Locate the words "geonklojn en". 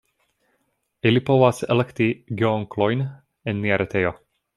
2.39-3.61